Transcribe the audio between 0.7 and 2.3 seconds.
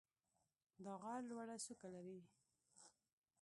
دا غر لوړه څوکه لري.